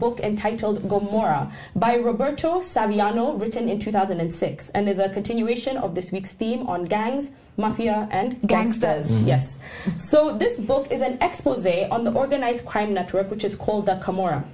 [0.00, 6.10] book entitled Gomorrah by Roberto Saviano, written in 2006, and is a continuation of this
[6.10, 9.08] week's theme on gangs, mafia, and gangsters.
[9.08, 9.24] Gangsters.
[9.24, 9.58] Yes.
[9.98, 13.96] So this book is an expose on the organized crime network, which is called the
[13.96, 14.44] Camorra.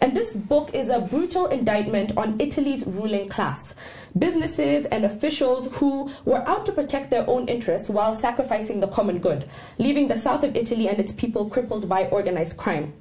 [0.00, 3.74] And this book is a brutal indictment on Italy's ruling class,
[4.18, 9.18] businesses and officials who were out to protect their own interests while sacrificing the common
[9.18, 9.48] good,
[9.78, 12.92] leaving the south of Italy and its people crippled by organized crime.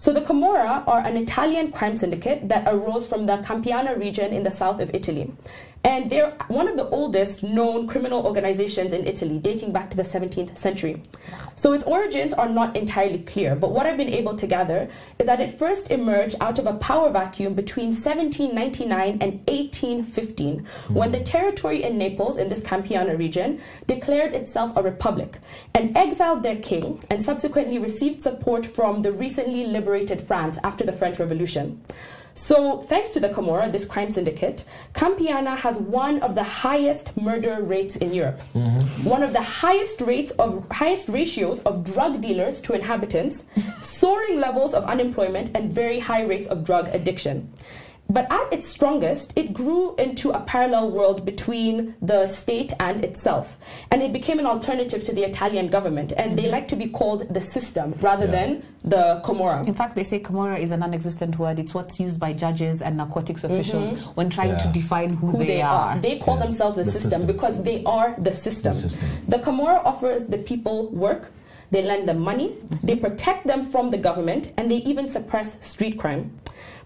[0.00, 4.44] So the Camorra are an Italian crime syndicate that arose from the Campania region in
[4.44, 5.32] the south of Italy.
[5.84, 10.02] And they're one of the oldest known criminal organizations in Italy, dating back to the
[10.02, 11.02] 17th century.
[11.56, 15.26] So its origins are not entirely clear, but what I've been able to gather is
[15.26, 21.20] that it first emerged out of a power vacuum between 1799 and 1815, when the
[21.20, 25.38] territory in Naples, in this Campania region, declared itself a republic
[25.74, 30.92] and exiled their king, and subsequently received support from the recently liberated France after the
[30.92, 31.80] French Revolution.
[32.38, 37.60] So, thanks to the Camorra, this crime syndicate, Campiana has one of the highest murder
[37.60, 39.04] rates in Europe, mm-hmm.
[39.04, 43.42] one of the highest rates of highest ratios of drug dealers to inhabitants,
[43.80, 47.52] soaring levels of unemployment, and very high rates of drug addiction.
[48.10, 53.58] But at its strongest, it grew into a parallel world between the state and itself.
[53.90, 56.12] And it became an alternative to the Italian government.
[56.16, 56.52] And they mm-hmm.
[56.52, 58.30] like to be called the system rather Yeah.
[58.32, 59.66] than the Camorra.
[59.66, 61.58] In fact, they say Camorra is a non-existent word.
[61.58, 63.52] It's what's used by judges and narcotics mm-hmm.
[63.52, 65.98] officials when trying to define who, who they, are.
[65.98, 66.44] They call Yeah.
[66.44, 67.26] themselves the, The system, system.
[67.26, 68.72] because they are the system.
[68.72, 69.08] The system.
[69.28, 71.30] The Camorra offers the people work,
[71.70, 75.98] they lend them money, they protect them from the government, and they even suppress street
[75.98, 76.30] crime.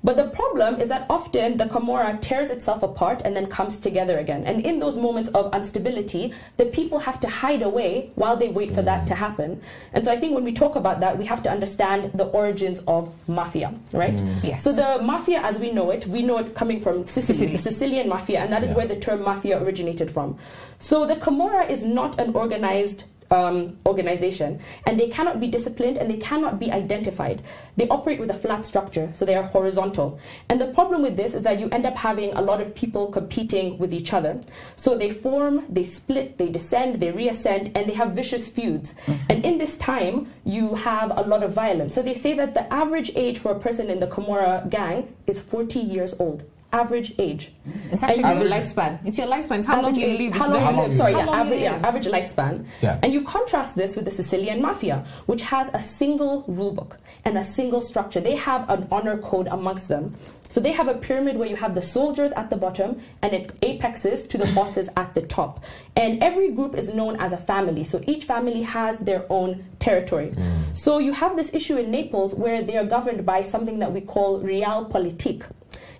[0.04, 4.18] But the problem is that often the Camorra tears itself apart and then comes together
[4.18, 4.42] again.
[4.44, 8.72] And in those moments of instability, the people have to hide away while they wait
[8.74, 9.62] for that to happen.
[9.92, 12.80] And so I think when we talk about that, we have to understand the origins
[12.88, 14.16] of mafia, right?
[14.16, 14.42] Mm.
[14.42, 14.64] Yes.
[14.64, 17.52] So the mafia as we know it, we know it coming from Sicily, Sicily.
[17.52, 18.78] the Sicilian mafia, and that is Yeah.
[18.78, 20.36] where the term mafia originated from.
[20.80, 26.10] So the Camorra is not an organized um, organization, and they cannot be disciplined and
[26.10, 27.42] they cannot be identified.
[27.76, 30.20] They operate with a flat structure, so they are horizontal.
[30.48, 33.06] And the problem with this is that you end up having a lot of people
[33.06, 34.40] competing with each other.
[34.76, 38.94] So they form, they split, they descend, they reascend, and they have vicious feuds.
[39.30, 41.94] And in this time, you have a lot of violence.
[41.94, 45.40] So they say that the average age for a person in the Camorra gang is
[45.40, 46.44] 40 years old.
[46.72, 47.52] Average age.
[47.90, 48.98] It's actually And your you- lifespan.
[49.04, 49.58] It's your lifespan.
[49.58, 50.32] It's how long you age, live.
[50.32, 50.96] How It's long you live?
[50.96, 52.64] Sorry, yeah, long you average, yeah, average lifespan.
[52.80, 52.98] Yeah.
[53.02, 56.96] And you contrast this with the Sicilian mafia, which has a single rule book
[57.26, 58.20] and a single structure.
[58.20, 60.16] They have an honor code amongst them.
[60.48, 63.52] So they have a pyramid where you have the soldiers at the bottom and it
[63.62, 65.64] apexes to the bosses at the top.
[65.96, 67.84] And every group is known as a family.
[67.84, 70.30] So each family has their own territory.
[70.30, 70.76] Mm.
[70.76, 74.00] So you have this issue in Naples where they are governed by something that we
[74.00, 75.44] call real realpolitik.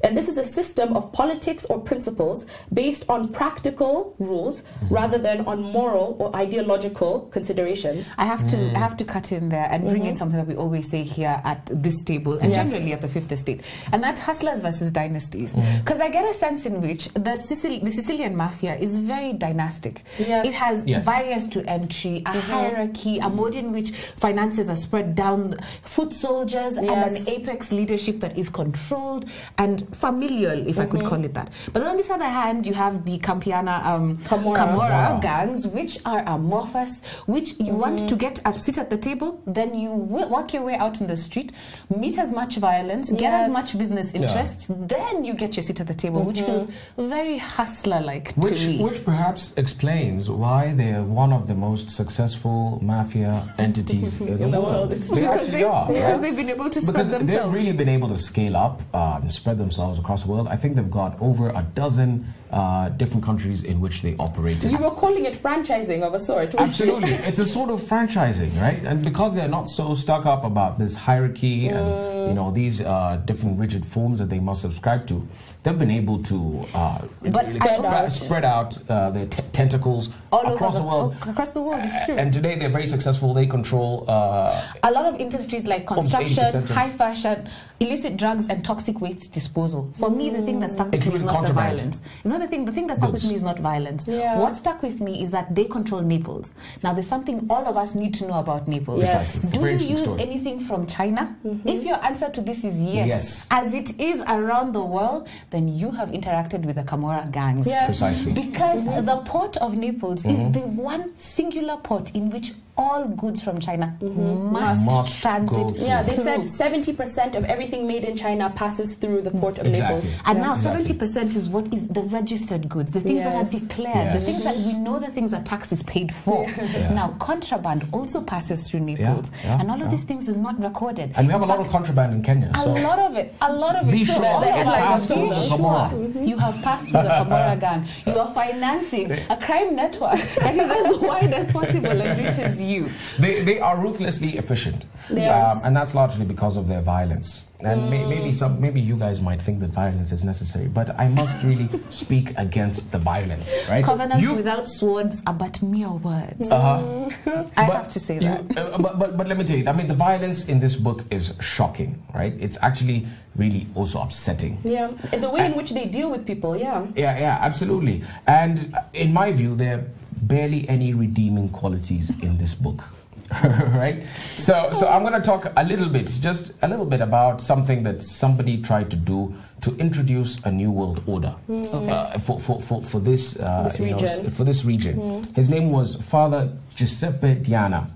[0.02, 4.94] And this is a system of politics or principles based on practical rules mm-hmm.
[4.94, 8.10] rather than on moral or ideological considerations.
[8.18, 8.76] I have to I mm.
[8.76, 10.16] have to cut in there and bring in mm-hmm.
[10.16, 12.68] something that we always say here at this table and Yes.
[12.68, 13.62] generally at the fifth estate,
[13.92, 15.52] and that's hustlers versus dynasties.
[15.52, 15.78] Mm-hmm.
[15.84, 20.02] Because I get a sense in which the, Sicil- the Sicilian mafia is very dynastic.
[20.18, 20.46] Yes.
[20.46, 21.06] It has Yes.
[21.06, 25.54] barriers to entry, a hierarchy, a mode in which finances are spread down,
[25.84, 29.24] foot soldiers, and an apex leadership that is controlled
[29.58, 31.50] and familial, if I could call it that.
[31.72, 34.56] But on this other hand, you have the Campiana um, Camorra.
[34.56, 35.18] Camorra Wow.
[35.20, 39.74] gangs, which are amorphous, which you want to get a sit at the table, then
[39.74, 41.52] you wi- work your way out in the street,
[41.96, 45.86] meet as much violence, get as much business interests, then you get your seat at
[45.86, 46.66] the table, which feels
[46.96, 48.82] very hustler-like Which, to me.
[48.82, 54.60] which perhaps explains why they're one of the most successful mafia entities in, the, the
[54.60, 54.64] world.
[54.64, 54.90] world.
[54.92, 55.86] They because they, are.
[55.88, 56.22] because right?
[56.22, 57.52] they've been able to spread because themselves.
[57.54, 60.48] they've really been able to scale up, um, spread themselves across the world.
[60.48, 64.62] I think they've got over a dozen uh, different countries in which they operate.
[64.64, 66.54] You were calling it franchising of a sort.
[66.54, 68.82] Absolutely, it's a sort of franchising, right?
[68.84, 73.20] And because they're not so stuck up about this hierarchy and you know these uh,
[73.24, 75.26] different rigid forms that they must subscribe to,
[75.62, 76.98] they've been able to uh,
[77.40, 78.12] spread out.
[78.12, 81.16] spread out uh, their te- tentacles all across over the world.
[81.26, 82.16] across the world, it's true.
[82.16, 83.32] And today they're very successful.
[83.32, 87.46] They control uh, a lot of industries like construction, high fashion,
[87.80, 89.90] illicit drugs, and toxic waste disposal.
[89.96, 92.02] For me, the thing that stuck with me is not the violence.
[92.24, 92.64] It's not the thing.
[92.64, 93.22] The thing that stuck Goods.
[93.22, 94.06] with me is not violence.
[94.06, 94.38] Yeah.
[94.38, 96.52] What stuck with me is that they control Naples.
[96.82, 99.02] Now, there's something all of us need to know about Naples.
[99.02, 99.40] Yes.
[99.40, 99.78] Precisely.
[99.78, 100.22] Do you use story.
[100.22, 101.36] anything from China?
[101.44, 101.68] Mm-hmm.
[101.68, 103.48] If your answer to this is yes, Yes.
[103.50, 107.66] as it is around the world, then you have interacted with the Camorra gangs.
[107.66, 107.86] Yes.
[107.86, 108.32] precisely.
[108.32, 109.04] Because mm-hmm.
[109.04, 110.52] the port of Naples is mm-hmm.
[110.52, 114.52] the one singular port in which all goods from China Mm-hmm.
[114.52, 115.76] must, Must transit.
[115.76, 119.66] Yeah, they said seventy percent of everything made in China passes through the port of
[119.66, 119.96] Exactly.
[119.96, 120.20] Naples.
[120.26, 120.44] And Yeah.
[120.44, 120.82] now Exactly.
[120.84, 124.24] seventy percent is what is the registered goods, the things that are declared, Yes.
[124.26, 126.44] the things that we know the things that tax is paid for.
[126.46, 126.92] Yeah.
[126.94, 129.88] Now contraband also passes through Naples, yeah, and all of yeah.
[129.90, 131.12] these things is not recorded.
[131.16, 132.50] And we have In a lot of contraband in Kenya.
[132.54, 133.92] a lot of it, a lot of it.
[133.92, 136.88] Be so sure all to of it, pass be through the sure you have passed
[136.88, 137.84] through the Camorra gang.
[138.06, 142.90] You are financing a crime network that is as wide as possible and reaches you.
[143.18, 144.86] they, they are ruthlessly efficient.
[145.10, 145.56] Yes.
[145.56, 147.44] Um, and that's largely because of their violence.
[147.64, 151.06] And may, maybe some, maybe you guys might think that violence is necessary, but I
[151.08, 153.84] must really speak against the violence, right?
[153.84, 156.50] Covenants You- without swords are but mere words.
[156.50, 157.08] Uh-huh.
[157.56, 158.58] I But have to say you- that.
[158.58, 161.04] uh, but, but, but let me tell you, I mean, the violence in this book
[161.10, 162.34] is shocking, right?
[162.40, 163.06] It's actually
[163.36, 164.58] really also upsetting.
[164.64, 166.56] Yeah, the way in which they deal with people.
[166.56, 166.86] Yeah.
[166.96, 168.02] Yeah, yeah, absolutely.
[168.26, 169.84] And in my view, there are
[170.22, 172.84] barely any redeeming qualities in this book.
[173.44, 174.02] right?
[174.36, 177.82] So, so I'm going to talk a little bit, just a little bit about something
[177.84, 182.82] that somebody tried to do to introduce a new world order uh, for, for, for,
[182.82, 185.22] for this, uh, This you know, for this region.
[185.34, 187.88] His name was Father Giuseppe Diana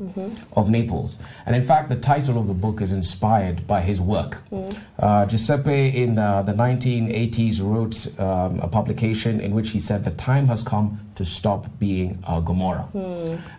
[0.53, 4.43] of Naples, and in fact, the title of the book is inspired by his work.
[4.99, 10.11] Uh, Giuseppe, in uh, the 1980s, wrote um, a publication in which he said the
[10.13, 12.89] time has come to stop being a Gomorrah,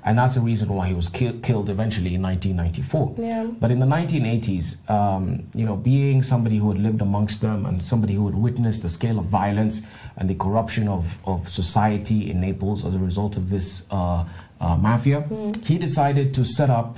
[0.06, 3.16] and that's the reason why he was ki- killed eventually in 1994.
[3.18, 3.46] Yeah.
[3.60, 7.84] But in the 1980s, um, you know, being somebody who had lived amongst them and
[7.84, 9.81] somebody who had witnessed the scale of violence
[10.18, 14.24] and the corruption of, of society in Naples as a result of this uh,
[15.15, 16.98] mafia, he decided to set up.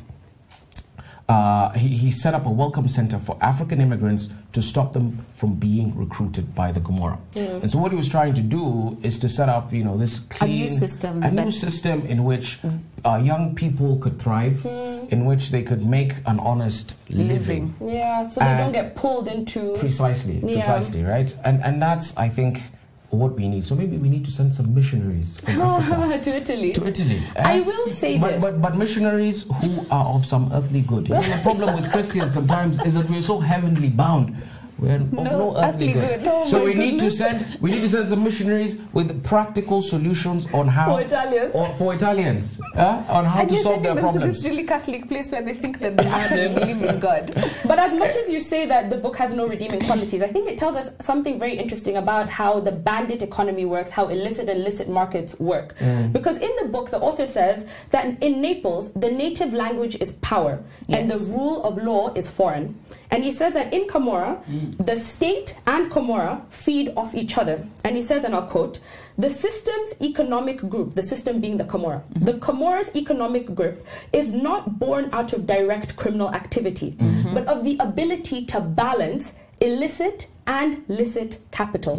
[1.27, 5.53] Uh, he, he set up a welcome center for African immigrants to stop them from
[5.53, 7.19] being recruited by the Gomorrah.
[7.35, 10.21] And so, what he was trying to do is to set up, you know, this
[10.21, 10.49] clean...
[10.51, 12.57] A new system a new system in which
[13.05, 17.75] uh, young people could thrive, in which they could make an honest living.
[17.79, 17.95] Living.
[17.95, 19.77] Yeah, so they And- don't get pulled into.
[19.77, 20.53] Precisely, Yeah.
[20.53, 21.29] precisely, right?
[21.45, 22.63] And and that's I think
[23.09, 23.65] what we need.
[23.65, 26.71] So maybe we need to send some missionaries from Africa to Italy.
[26.73, 27.21] to Italy.
[27.35, 27.61] I eh?
[27.61, 28.41] will say but, this.
[28.43, 31.07] But, but missionaries who are of some earthly good.
[31.07, 34.35] You know, the problem with Christians sometimes is that we're so heavenly bound.
[34.79, 36.21] We're of no, earthly, good.
[36.25, 40.47] Oh so we need to send we need to send some missionaries with practical solutions
[40.53, 41.55] on how For Italians.
[41.55, 44.63] or for Italians uh, on how And to solve sending their them to this really
[44.63, 47.33] Catholic place where they think that they actually believe in God.
[47.65, 50.47] But as much as you say that the book has no redeeming qualities, I think
[50.47, 54.59] it tells us something very interesting about how the bandit economy works, how illicit and
[54.61, 55.77] illicit markets work.
[55.79, 56.13] Mm.
[56.13, 60.63] Because in the book, the author says that in Naples, the native language is power
[60.89, 62.79] and the rule of law is foreign.
[63.11, 64.39] And he says that in Camorra,
[64.77, 67.65] the state and Camorra feed off each other.
[67.83, 68.79] And he says, and I'll quote,
[69.17, 72.25] the system's economic group, the system being the Camorra, mm-hmm.
[72.25, 77.33] the Camorra's economic group is not born out of direct criminal activity, mm-hmm.
[77.33, 81.93] but of the ability to balance illicit and licit capital.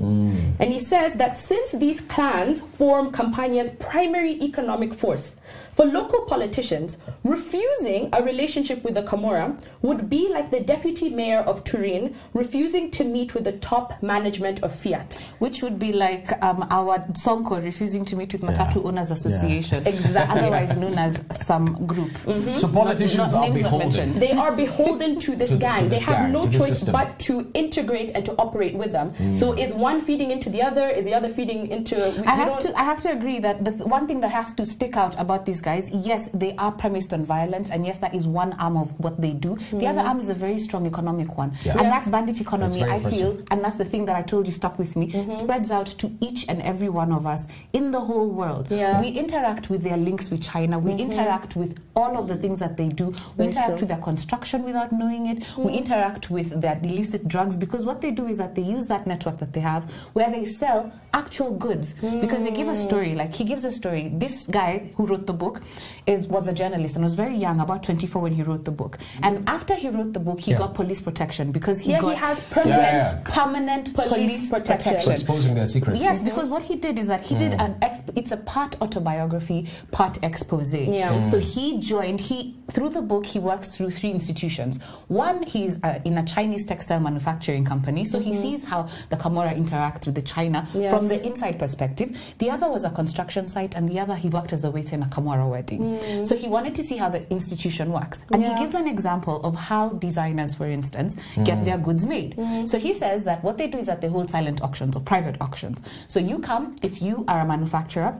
[0.58, 5.36] And he says that since these clans form Campania's primary economic force,
[5.72, 11.38] for local politicians, refusing a relationship with the Camorra would be like the deputy mayor
[11.40, 15.14] of Turin refusing to meet with the top management of Fiat.
[15.38, 18.88] Which would be like um, our Sonko refusing to meet with Matatu Yeah.
[18.88, 19.86] Owners Association.
[19.86, 20.40] Exactly.
[20.40, 22.10] Otherwise known as some group.
[22.56, 24.14] So politicians Not- are beholden.
[24.14, 25.84] They are beholden to this To the- gang.
[25.84, 26.92] to they have gang, no choice system.
[26.92, 29.08] but to integrate and to operate with them.
[29.36, 29.62] So mm.
[29.62, 30.88] is one feeding into the other?
[30.88, 31.96] Is the other feeding into?
[31.96, 34.32] We, I we have to I have to agree that the th- one thing that
[34.38, 37.98] has to stick out about these guys, yes, they are premised on violence, and yes,
[37.98, 39.56] that is one arm of what they do.
[39.72, 40.08] The other mm.
[40.08, 41.72] arm is a very strong economic one, Yeah.
[41.72, 42.04] and Yes.
[42.04, 44.78] that bandit economy, very I feel, and that's the thing that I told you stuck
[44.78, 45.32] with me, mm-hmm.
[45.32, 48.66] spreads out to each and every one of us in the whole world.
[48.70, 49.00] Yeah.
[49.00, 50.78] We interact with their links with China.
[50.78, 51.00] We mm-hmm.
[51.10, 53.06] interact with all of the things that they do.
[53.06, 53.80] We Very interact true.
[53.80, 55.38] with their construction without knowing it.
[55.38, 55.74] We mm-hmm.
[55.82, 59.38] interact with their illicit drugs because what they do is that they use that network
[59.38, 63.18] that they have where they sell actual goods because they give a story hmm.
[63.18, 65.62] like he gives a story this guy who wrote the book
[66.06, 68.98] is was a journalist and was very young about 24 when he wrote the book
[69.22, 70.58] and after he wrote the book he Yeah.
[70.58, 73.22] got police protection because he Yeah, he has permanent Yeah, yeah.
[73.24, 74.92] permanent Police police, protection.
[74.92, 76.02] protection, For exposing their secrets.
[76.02, 77.60] Yes, because what he did is that he did hmm.
[77.60, 80.74] an ex- it's a part autobiography, part expose.
[80.74, 81.14] Yeah.
[81.14, 81.22] Hmm.
[81.24, 84.78] So he joined he through the book he works through three institutions.
[85.08, 88.42] One he's uh, in a Chinese textile manufacturing company, so he mm-hmm.
[88.42, 90.92] sees how the Camorra interacts with the China Yes.
[91.00, 92.16] From the inside perspective.
[92.38, 95.02] The other was a construction site, and the other he worked as a waiter in
[95.02, 95.80] a Camorra wedding.
[95.80, 96.26] Mm.
[96.26, 98.50] So he wanted to see how the institution works, and Yeah.
[98.50, 101.64] he gives an example of how designers, for instance, get mm.
[101.64, 102.36] their goods made.
[102.36, 102.68] Mm.
[102.68, 105.36] So he says that what they do is that they hold silent auctions or private
[105.40, 105.82] auctions.
[106.08, 108.12] So you come if you are a manufacturer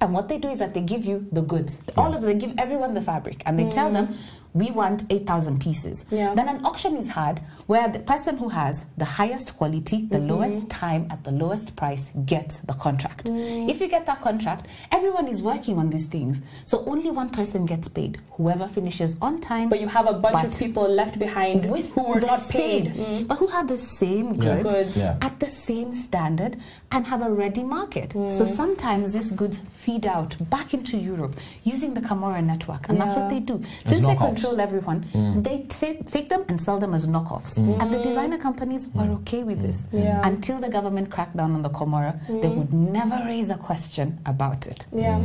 [0.00, 1.82] And what they do is that they give you the goods.
[1.96, 4.14] All of them they give everyone the fabric, and they tell them,
[4.54, 6.04] we want 8,000 pieces.
[6.10, 6.34] Yeah.
[6.34, 10.28] Then an auction is had where the person who has the highest quality, the mm-hmm.
[10.28, 13.26] lowest time, at the lowest price gets the contract.
[13.26, 13.70] Mm.
[13.70, 16.40] If you get that contract, everyone is working on these things.
[16.64, 18.20] So only one person gets paid.
[18.32, 19.68] Whoever finishes on time.
[19.68, 22.94] But you have a bunch of people left behind with who were the not paid.
[22.94, 23.28] same, mm.
[23.28, 24.62] but who have the same Yeah.
[24.62, 24.96] goods, Goods.
[24.96, 25.16] Yeah.
[25.20, 26.56] at the same standard
[26.90, 28.10] and have a ready market.
[28.10, 28.32] Mm.
[28.32, 33.14] So sometimes these goods feed out back into Europe using the Camorra network, and that's
[33.14, 33.62] what they do.
[33.84, 34.37] As Since they knockoffs.
[34.38, 34.62] Control mm.
[34.66, 35.42] everyone, mm.
[35.44, 37.58] they ta- take them and sell them as knockoffs.
[37.58, 37.80] Mm.
[37.82, 40.04] And the designer companies were okay with this Mm.
[40.04, 40.20] Yeah.
[40.22, 40.26] Mm.
[40.32, 42.12] until the government cracked down on the Camorra.
[42.42, 44.86] They would never raise a question about it.
[44.92, 45.20] Yeah.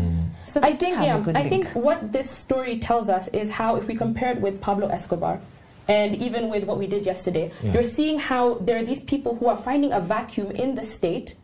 [0.45, 1.19] So I think have a yeah.
[1.19, 1.51] good I link.
[1.65, 5.39] think what this story tells us is how if we compare it with Pablo Escobar
[5.87, 7.73] and even with what we did yesterday, Yeah.
[7.73, 11.35] you're seeing how there are these people who are finding a vacuum in the state.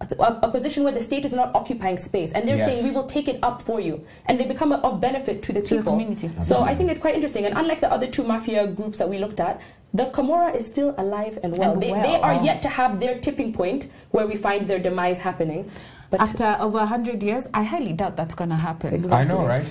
[0.00, 2.72] A, a position where the state is not occupying space, and they're Yes.
[2.72, 5.60] saying we will take it up for you, and they become of benefit to the
[5.60, 5.92] To the people.
[5.94, 6.30] community.
[6.40, 7.44] So I think it's quite interesting.
[7.46, 9.60] And unlike the other two mafia groups that we looked at,
[9.92, 11.72] the Camorra is still alive and well.
[11.72, 12.02] And they, well.
[12.02, 12.44] they are Oh.
[12.44, 15.68] yet to have their tipping point where we find their demise happening.
[16.10, 19.12] But After over 100 years, I highly doubt that's going to happen.
[19.12, 19.64] I know, right?